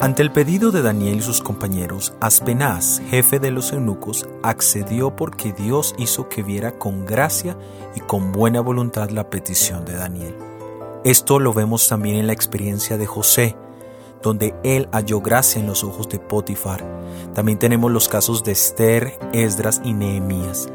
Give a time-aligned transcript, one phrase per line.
[0.00, 5.52] Ante el pedido de Daniel y sus compañeros, Aspenaz, jefe de los eunucos, accedió porque
[5.52, 7.58] Dios hizo que viera con gracia
[7.96, 10.36] y con buena voluntad la petición de Daniel.
[11.02, 13.56] Esto lo vemos también en la experiencia de José,
[14.22, 16.84] donde él halló gracia en los ojos de Potifar.
[17.34, 20.68] También tenemos los casos de Esther, Esdras y Nehemías.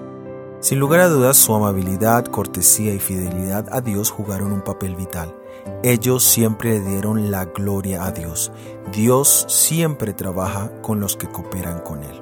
[0.63, 5.35] Sin lugar a dudas, su amabilidad, cortesía y fidelidad a Dios jugaron un papel vital.
[5.83, 8.49] Ellos siempre le dieron la gloria a Dios.
[8.93, 12.21] Dios siempre trabaja con los que cooperan con Él.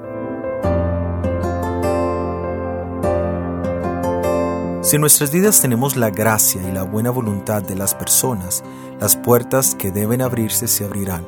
[4.81, 8.63] Si en nuestras vidas tenemos la gracia y la buena voluntad de las personas,
[8.99, 11.27] las puertas que deben abrirse se abrirán,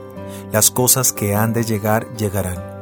[0.52, 2.73] las cosas que han de llegar llegarán.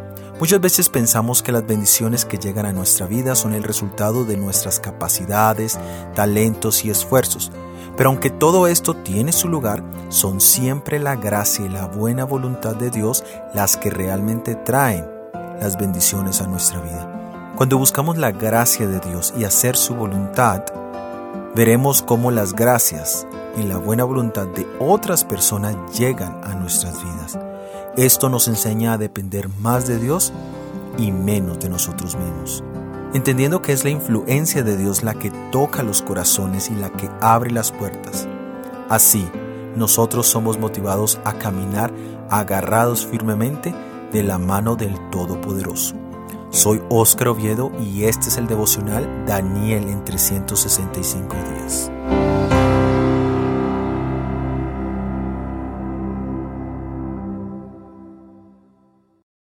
[0.41, 4.37] Muchas veces pensamos que las bendiciones que llegan a nuestra vida son el resultado de
[4.37, 5.77] nuestras capacidades,
[6.15, 7.51] talentos y esfuerzos,
[7.95, 12.75] pero aunque todo esto tiene su lugar, son siempre la gracia y la buena voluntad
[12.75, 13.23] de Dios
[13.53, 15.05] las que realmente traen
[15.61, 17.53] las bendiciones a nuestra vida.
[17.55, 20.63] Cuando buscamos la gracia de Dios y hacer su voluntad,
[21.53, 27.37] veremos cómo las gracias y la buena voluntad de otras personas llegan a nuestras vidas.
[27.97, 30.31] Esto nos enseña a depender más de Dios
[30.97, 32.63] y menos de nosotros mismos
[33.13, 37.09] entendiendo que es la influencia de Dios la que toca los corazones y la que
[37.19, 38.27] abre las puertas.
[38.89, 39.27] Así,
[39.75, 41.93] nosotros somos motivados a caminar
[42.29, 43.73] agarrados firmemente
[44.11, 45.95] de la mano del Todopoderoso.
[46.49, 51.91] Soy Óscar Oviedo y este es el devocional Daniel en 365 días.